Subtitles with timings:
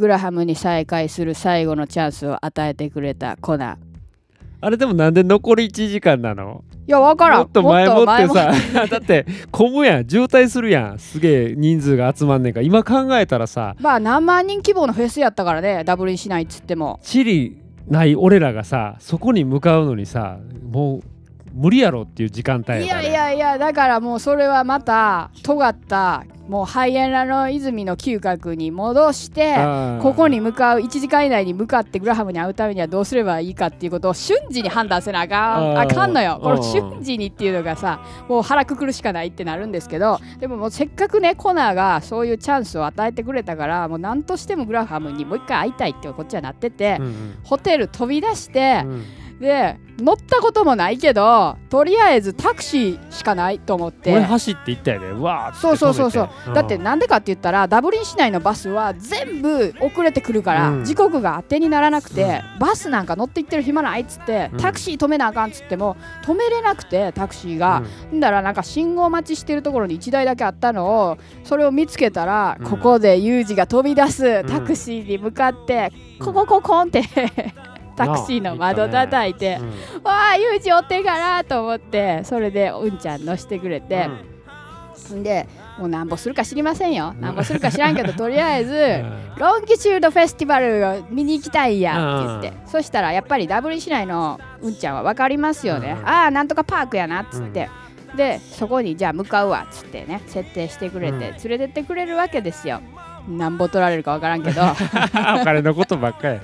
[0.00, 3.76] グラハムに再会する最後のチャンスを与えてくれたコナー
[4.62, 6.64] あれでもなんで残り1時間なの？
[6.86, 7.38] いや分からん。
[7.40, 8.52] もっと前もってもさ
[8.90, 10.08] だって混むやん。
[10.08, 10.98] 渋滞するやん。
[10.98, 12.60] すげえ人数が集まんねんか。
[12.60, 16.98] ら今考えたらさまあ何万人規模のフェスやったからねダブルにしないっつっても。
[17.02, 17.56] チリ
[17.88, 20.38] ない俺らがさそこに向かうのにさ
[20.70, 21.02] もう
[21.52, 23.02] 無理やろっていう時間帯いやから。
[23.02, 29.54] やいやいやだからもうそれはまた尖ったもうハイエナの泉の嗅覚に戻して
[30.02, 35.78] ここに向かう1時間以内に向かってグラハムに会うためにはどうすればいいかっていうことを瞬時に判断せなあかん。
[35.78, 36.40] あかんのよ。
[36.42, 47.38] このうん瞬時にっていうのがさもう腹くくるしかないってなるんですけどでももうせっかくねコナーがそういうチャンスを与えてくれたからもう何としてもグラハムにもう一回会いたいってこっちはなってて、うんうん。
[47.44, 49.04] ホテル飛び出して、うん
[49.40, 54.12] で乗ったこともないけどとりあえずタクシーしかないと思って。
[54.12, 55.06] 俺走って行ったよね。
[55.08, 56.24] うわーそうそうそうそう。
[56.24, 56.52] 止めて。
[56.54, 60.84] だってなんでかって言ったらダブリン市内のバスは全部遅れてくるから、うん。
[60.84, 64.58] 時刻が当てにならなくて、バスなんか乗って行ってる暇ないっつって、うん。
[64.58, 67.82] タクシー止めなあかんっつっても止めれなくてタクシーが、
[68.12, 68.20] ん。
[68.20, 72.66] だらなんか信号待ちしてるところに1台だけあったのをそれを見つけたら、うん。
[72.66, 74.46] ここでユージが飛び出すん。
[74.46, 77.02] タクシーに向かって、ココココンって
[78.04, 79.58] タクシーの窓叩いて。
[79.60, 79.68] うん。
[80.02, 84.08] わあユージお手柄と思ってそれでうんちゃん乗してくれて、
[85.22, 85.48] で
[85.78, 87.14] もうなんぼするか知りませんよ。
[87.14, 89.04] なんぼするか知らんけど とりあえず
[89.38, 96.08] ロンギチュードフェスティバルを見に行きたいやって言ってそしたらやっぱりダブリン市内のうんちゃんは分かりますよね、うん。
[96.08, 97.68] ああなんとかパークやなっつって、
[98.14, 101.20] でそこにじゃあ向かうわっつってね設定してくれて、うん。
[101.20, 102.80] 連れてってくれるわけですよ。
[103.28, 104.62] なんぼ取られるか分からんけど。
[105.40, 106.40] お金のことばっかり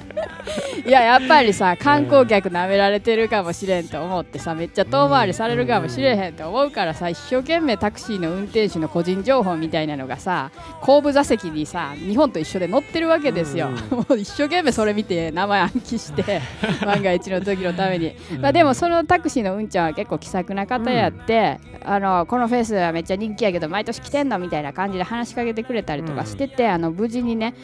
[0.87, 10.51] いややっぱりさ観光客なめられてるかもしれんと思ってさめっちゃ遠回りされるかもしれへんと思うからさ一生懸命タクシーの運転手の個人情報みたいなのがさ
[10.83, 16.41] 後部座席にさ日本と一緒で載ってるわけですよ、うもう一生懸命それ見て名前暗記して
[16.85, 27.55] 万が一の時のために、まあ、でもそのタクシーのうんちゃんは結構気さくな方やって、あのこのフェスはめっちゃ人気やけど毎年来てんのみたいな感じで話しかけてくれたりとかしてて、あの無事にね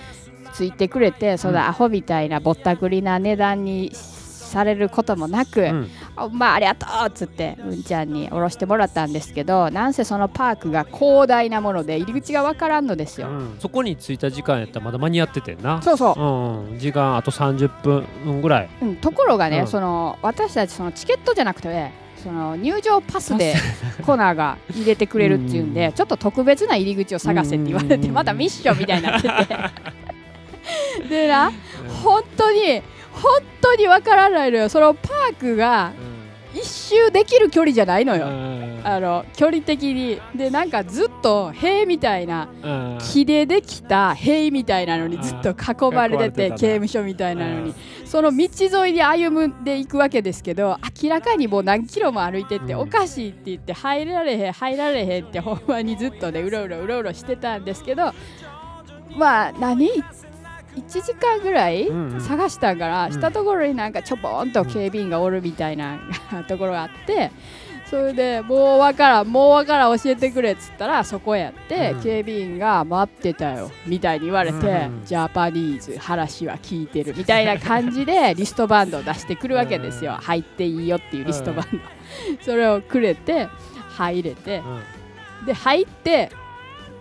[0.52, 3.92] ついてくれてそのアホみたいなぼったくりな値段に
[4.52, 5.90] されることもなく、うん。
[6.14, 13.56] あまあありがとうっつってうんちゃんに降ろしてもらったんですけどなんせそのパークが広大なもので入り口がわからんのですよ、うん。
[13.58, 15.80] そこに着いた時間やったらまだ間に合っててんな。
[15.82, 16.70] そうそう。
[16.72, 16.78] うん。
[16.78, 18.70] 時間あと30分ぐらい。
[18.82, 19.66] うん、ところがね、うん。
[19.66, 21.90] その私たちそのチケットじゃなくて
[22.22, 23.54] その入場パスで
[24.04, 25.92] コナーが入れてくれるっていうんで、うん。
[25.92, 28.14] ちょっと特別な入り口を探せって言われて、うん。
[28.14, 29.32] またミッションみたいになってて。
[31.08, 31.50] でな
[32.02, 32.82] 本当に
[33.12, 34.68] 本当にわからないのよ。
[34.68, 35.92] そのパークが
[36.54, 38.26] 一周できる距離じゃないのよ、
[38.84, 40.20] あの距離的に。
[40.34, 42.98] でなんかずっと塀みたいなうん。
[43.00, 47.74] 木でできた塀みたいなのにずっと囲まれてて刑務所みたいなのに。
[48.04, 48.46] その道
[48.84, 52.80] 沿いに歩んでいくわけですけど明らかにもう何キロも歩いてってうん。
[52.80, 58.12] おかしいって言って入られへん入られへんってほんまにずっとねうろうろうろうろしてたんですけど
[59.16, 59.88] まあ何
[60.76, 61.88] 1時間ぐらい
[62.20, 63.12] 探したんから、うん。
[63.12, 65.98] したところになんかちょぽんと警備員がおるみたいな
[66.48, 67.30] ところがあって
[67.92, 72.02] それでもうわからんもうわからん教えてくれっつったらそこやって、うん。
[72.02, 80.18] 警備員が待ってたよみたいに言われて、うんジャパニーズ話は聞いてるみたいな感じで リストバンドを出してくるわけですよ、うん。
[80.18, 81.78] 入っていいよっていうリストバンド、
[82.40, 83.48] それをくれて
[83.90, 84.62] 入れて
[85.40, 85.46] うん。
[85.46, 86.30] で入って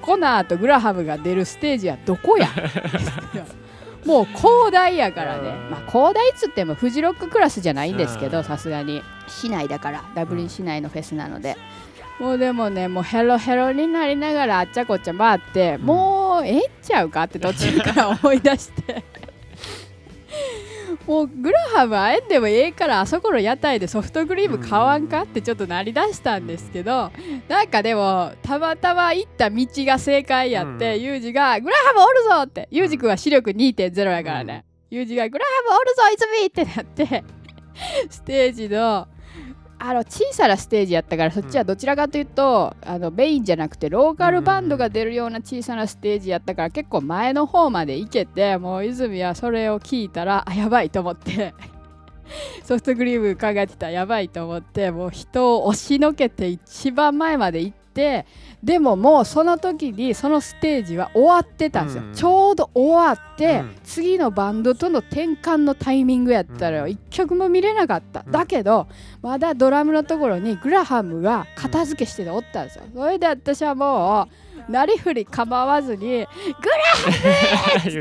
[0.02, 2.48] コナーとグラハムが出るステージはどこや？
[4.06, 5.70] もう広大やからね、うん。
[5.70, 8.32] まあ、広大っつってもフジロッククラスじゃないんですけうん。
[8.32, 9.04] どさすがに。
[9.28, 11.56] 市内だからダブリン市内のフェスなので、
[12.20, 15.86] もうでもねもうヘロヘロになりながらあっちゃこっちゃ回って、うん。
[15.86, 19.04] もうええんちゃうかって途中から思い出して
[21.08, 27.12] もうグラハム会えんでもええからあそこの屋台でソフトクリーム買わんかってちょっとなりだしたんですけど
[27.48, 36.02] なんかでもたまたま行った道が正解やって、うんユージが「グラハムおるぞ!」ってユージ君は視力2.0やからね、ユージが「グラハムおるぞ
[36.40, 37.24] 泉!」ってなって
[38.10, 39.08] ステージの
[39.84, 51.56] あの小さなステージやったからそっちはどちらかというと、あのメインじゃなくてローカルバンドが出るような小さなステージやったから結構前の方まで行けてもう泉はそれを聞いたらあやばいと思って。
[52.64, 58.26] ソフトクリーム考えてたらやばいと思ってもう人を押しのけて一番前まで行って
[58.64, 62.14] でももうその時にそのステージは終わってたんですよ、うん。
[62.14, 63.76] ちょうど終わって、うん。
[63.84, 66.92] 次のバンドとの転換のタイミングやったらよ、うん。
[66.92, 68.32] 一曲も見れなかった、うん。
[68.32, 68.88] だけど
[69.22, 72.84] まだドラムのところにグラハムが片付けしてておったんですよ。
[72.94, 74.28] それで私はも
[74.68, 76.28] うなりふり構わずに言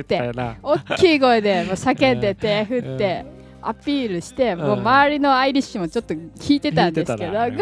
[0.01, 0.57] ったよな。
[0.63, 3.25] 大きい声でもう叫んで手振って
[3.63, 7.61] アピールしてもう周りのアイリッシュもちょっと聞いてたんですけど「グラハム!」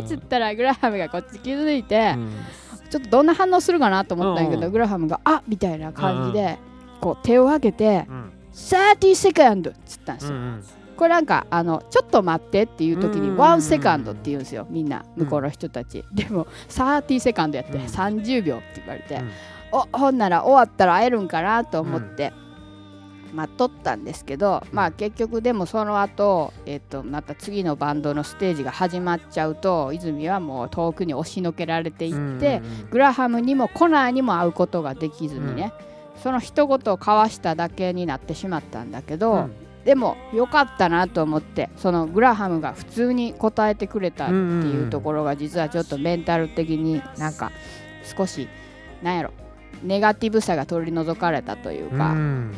[0.00, 2.16] っつったらグラハムがこっち気づいて
[2.90, 6.58] ちょっとどんな反応するかなと思ったんやけどグラハムが「あみたいな感じで
[7.00, 8.06] こう手を挙げて
[8.54, 10.38] 「30セカンド」っつったんですよ。
[10.96, 19.20] これなんかあのちょっと待ってっていう時に1セカンドって言うんですよみんな向こうの人たち、でも30セカンドやって30秒って言われて、
[19.72, 22.32] おほんなら終わったら会えるんかなと思って、
[23.34, 35.72] 待っとったんですけど、まあ結局でもその後、えっとまた次のバンドのステージが始まっちゃうと泉はもう遠くに押しのけられていって、グラハムにもコナーにも会うことができずにね、
[36.22, 39.50] その一言を交わしただけになってしまったんだけど、
[39.84, 47.52] でも良かったなと思ってそのグラハムが普通に答えてくれたっていうところが実はちょっとメンタル的になんか
[48.16, 48.48] 少し
[49.02, 49.32] なんやろ
[49.82, 52.14] ネガティブさが取り除かれたというか、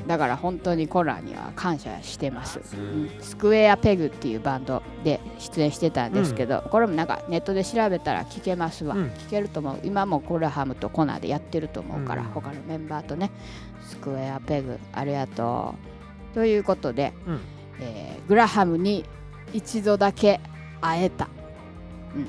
[0.06, 3.10] だから本当にコナーには感謝してます、うん。
[3.20, 9.04] スクエアペグっていうバンドで出演してたんですけど、これもなんかネットで調べたら聞けますわ、うん。
[9.06, 9.80] 聞けると思う。
[9.82, 12.28] 今もグラハムとコナーでやってると思うから、うん。
[12.28, 13.30] 他のメンバーとね
[13.82, 15.74] スクエアペグありがと
[16.32, 16.34] う。
[16.34, 17.40] ということで、うん。
[17.80, 19.04] えーグラハムに
[19.52, 20.40] 一度だけ
[20.80, 21.28] 会えた、
[22.16, 22.26] うん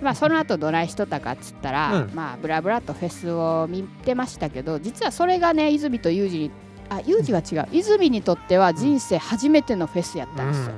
[0.00, 2.14] まあ、その後どないしとったかっつったら、うん。
[2.14, 6.50] まあブラブラとフェスを見てましたけど実はそれがね泉とユージに
[6.88, 7.68] あユージは違う。
[7.72, 10.72] 泉にとっては人生初めてのフェスやったんですよ、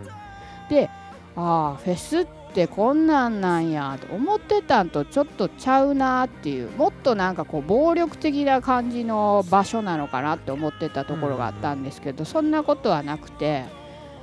[0.69, 0.90] で
[1.37, 13.67] ああフェスってこんなんなんやと思ってたんとちょっとちゃうなっていうもっとなんかこう暴力的な感じの場所なのかなって思ってたところがあったんですけど、そんなことはなくて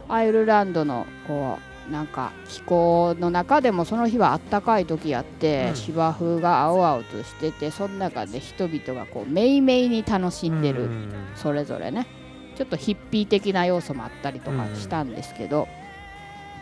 [0.10, 5.76] アイルランドのこうなんか気候の中でもその日はあったかい時やって、うん。
[5.76, 10.90] 芝生が青々としててその中で人々がこうめいめいに楽しんでる、
[11.36, 12.08] それぞれね。
[12.56, 15.68] ちょっとヒッピー的な要素もあったりとかしたんですけど、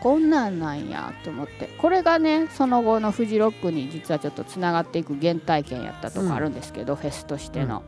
[0.02, 1.70] こんなんなんやと思って。
[1.78, 7.84] これがねその後のフジロックに実はちょっとつながっていく原体験やったとかあるんですけど、フェスとしての,、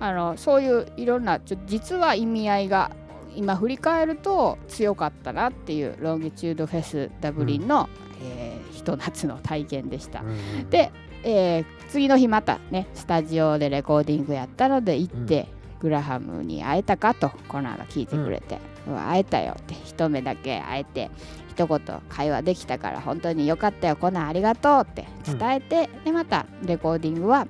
[0.00, 2.90] あのそういういろんなちょ実は意味合いが
[3.38, 7.88] 今振り返ると強かったなっていうロンギチュードフェスダブリンの、
[8.20, 10.22] えーひと夏の体験でした。
[10.70, 10.92] で、
[11.22, 15.48] えー次の日またねスタジオでレコーディングやったので行って、
[15.80, 18.58] グラハムに会えたかとコナーが聞いてくれて、
[18.88, 21.10] うわ会えたよって一目だけ会えて
[21.48, 27.46] 一言会話できたから本当によかったよコナーありがとうって伝えて、でまたレコーディングは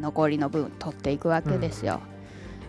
[0.00, 2.00] 残りの分取っていくわけですよ。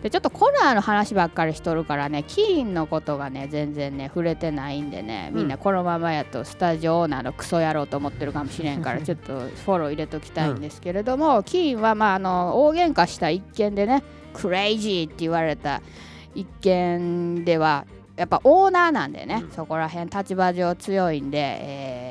[0.02, 14.02] でちょっとコナーの話ばっかりしとるからねキーンのことがね全然ね触れてないんでねみんなこのままやとスタジオオーナーのクソ野郎と思ってるかもしれんから ちょっとフォロー入れときたいんですけれども、キーンはまああの大喧嘩した一件でね
[14.32, 15.82] クレイジーって言われた
[16.34, 17.84] 一件では
[18.16, 22.07] やっぱオーナーなんでね、そこら辺立場上強いんで、えー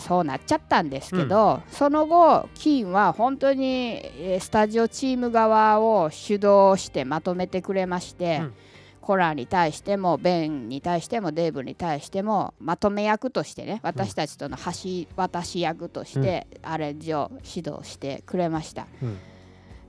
[0.00, 8.54] そうなっちゃったんですけど、その後キーンは本当に、えースタジオチーム側を主導してまとめてくれまして、うん。
[9.00, 18.86] コラに対してもベンに対してもデーブに対してもまとめ役としてね私たちとの橋渡し役としてアレンジを指導してくれました。
[19.02, 19.18] うん。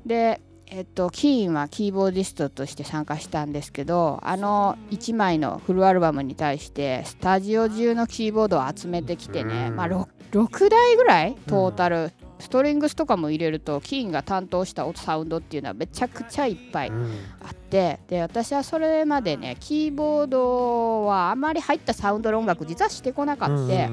[0.06, 0.42] で、
[0.74, 9.76] えっと、キーンはキーボーディストとして参加したんですけどあの1枚のフルアルバムに対してスタジオ中のキーボードを集めてきてね、うん。
[9.76, 17.04] まあ、6, 6台ぐらいトータル、ストリングスとかも入れるとキーンが担当したサウンドっていうのはめちゃくちゃいっぱいうん。
[17.44, 23.90] あってで私はそれまでねキーボードはあんまり入ったサウンドの音楽実はしてこなかった、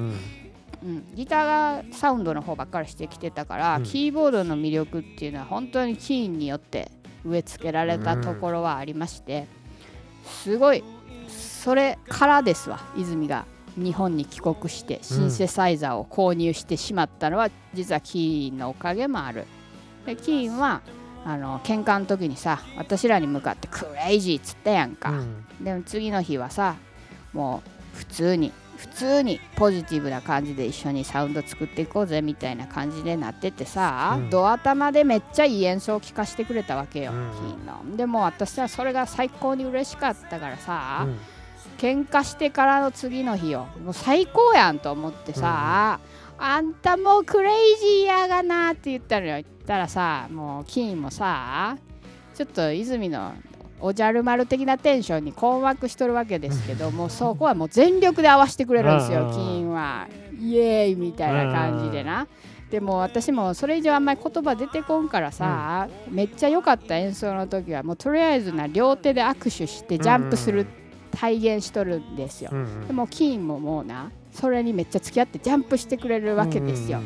[0.83, 6.91] うんギターサウンドの方ばっかりしてきてたから、うんキーボードの魅力っていうのは本当にキーンによって
[7.25, 9.47] 植え付けられたところはありまして、
[10.23, 10.83] すごい
[11.27, 13.45] それからですわ泉が
[13.75, 19.45] 日本に帰国してシンセサイザーを購入してしまったのは、実はキーンのおかげもある。
[20.05, 20.81] でキーンは
[21.25, 25.11] あの喧嘩の時にさ私らに向かって「クレイジー」っつったやんか。
[25.11, 26.75] うんでも次の日はさ
[27.33, 27.61] も
[27.93, 34.29] う普通に普通にポジティブな感じで一緒にサウンド作っていこうぜみたいな感じでなっててさ、うん。
[34.29, 37.31] ドア玉でめっちゃいい演奏を聴かせてくれたわけよ、うん。
[37.31, 37.97] キーンの。
[37.97, 41.17] でも私はそれが最高に嬉しかったからさ、うん。
[41.77, 43.67] 喧嘩してからの次の日よ。
[43.83, 45.99] もう最高やんと思ってさ、
[46.37, 49.33] あんたもうクレイジーやがなって言ったのよ。
[49.33, 51.77] 言ったらさもうキーンもさ
[52.33, 53.33] ちょっと泉の
[53.81, 59.17] おじゃる丸的なテンションに困惑しとるわけですけど もうそこはもう全力で合わせてくれるんですうん。
[59.17, 60.07] よキーンは。
[60.39, 62.27] イエーイみたいな感じでな。
[62.71, 70.67] でも私もそれ以上あんまり言葉出てこんからさ、めっちゃ良かった演奏の時はもうとりあえずな両手で握手してジャンプする
[71.11, 77.01] 体現しとるんですよ、うんでもキーンももうなそれにめっちゃ付き合ってジャンプしてくれるわけですよ、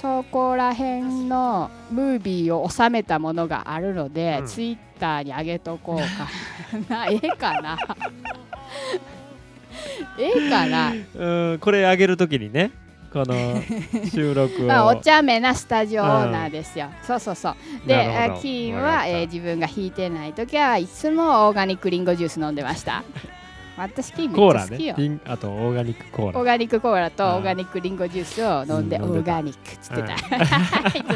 [0.00, 4.46] そこら辺のムービーを収めたものがあるので、うん。
[4.46, 6.94] ツイッターに上げとこうか。
[6.94, 7.78] なええかな。
[10.18, 10.92] ええかな。
[11.14, 12.70] うんこれ上げるときにね
[13.12, 13.34] この
[14.10, 14.66] 収録を。
[14.66, 17.54] まあ、お茶目なスタジオオーナーですよ、そうそうそう。
[17.86, 23.02] でキーンは、えー自分が弾いてない時はいつもオーガニックリンゴジュース飲んでました
[23.76, 26.38] 私キーンめコーラねっちゃ好きよ、リンあとオーガニックコーラ。
[26.38, 27.30] オーガニックコーラとうん。
[27.34, 29.32] オーガニックリンゴジュースを飲んで、うん飲んでた。
[29.32, 30.12] オーガニックっつってた、
[30.98, 31.12] いつも。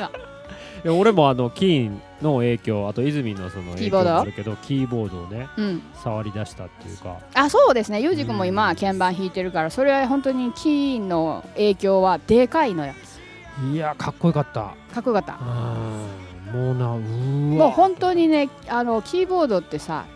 [0.83, 4.11] いや俺もあのキーンの影響あと泉のその影響キーボード？
[4.13, 5.83] もあるけどキーボードをねうん。
[6.03, 7.19] 触り出したっていうか。
[7.35, 8.01] あそうですね。
[8.01, 12.95] ユージ君も今は鍵盤弾いてるからそれは本当にキーンの影響はでかいのよ。
[13.73, 14.75] いやかっこよかった。
[14.95, 15.39] かっこよかった。
[15.43, 16.61] うん。
[16.61, 17.67] もうなうーわ。
[17.67, 20.07] もう本当にねあのキーボードってさ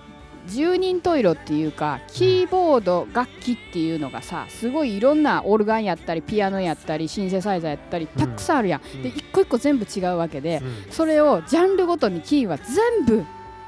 [0.47, 9.03] 十人十色っていうかキーボード楽器っていうのがさすごいいろんなオルガンやったりピアノやったりシンセサイザーやったりたくさんあるやん、うん。
[9.03, 10.93] で一個一個全部違うわけで、うん。
[10.93, 13.25] それをジャンルごとにキーは全部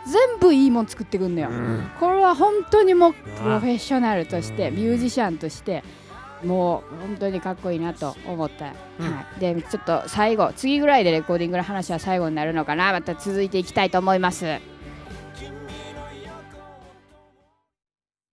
[0.07, 1.91] 全部いいもん作ってくんのよ、うん。
[1.99, 4.77] これは本当にもうプロフェッショナルとしてうん。
[4.77, 5.83] ミュージシャンとして
[6.45, 9.13] もう本当にかっこいいなと思った、うん。
[9.13, 12.93] はい、でちょっと最後次ぐらいでレコーディングの話は最後になるのかな。
[12.93, 14.45] また続いていきたいと思います